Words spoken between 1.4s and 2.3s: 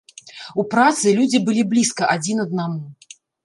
былі блізка